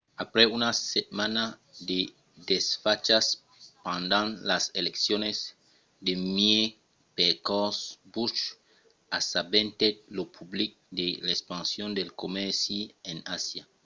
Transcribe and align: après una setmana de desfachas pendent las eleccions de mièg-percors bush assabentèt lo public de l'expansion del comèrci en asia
après 0.23 0.45
una 0.57 0.71
setmana 0.93 1.43
de 1.89 1.99
desfachas 2.49 3.25
pendent 3.85 4.29
las 4.49 4.63
eleccions 4.79 5.37
de 6.05 6.13
mièg-percors 6.35 7.79
bush 8.13 8.41
assabentèt 9.19 9.95
lo 10.15 10.23
public 10.37 10.71
de 10.99 11.07
l'expansion 11.27 11.87
del 11.97 12.09
comèrci 12.21 12.79
en 13.11 13.17
asia 13.37 13.63